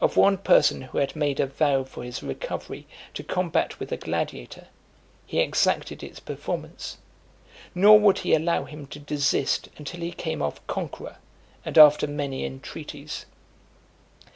[0.00, 3.96] Of one person who had made a vow for his recovery to combat with a
[3.96, 4.68] gladiator,
[5.26, 6.98] he exacted its performance;
[7.74, 11.16] nor would he allow him to desist until he came off conqueror,
[11.64, 13.26] and after many entreaties.